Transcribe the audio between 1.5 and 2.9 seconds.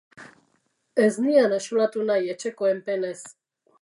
axolatu nahi etxekoen